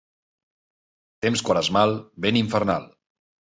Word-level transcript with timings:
Temps 1.27 1.45
quaresmal, 1.51 1.95
vent 2.27 2.43
infernal. 2.43 2.91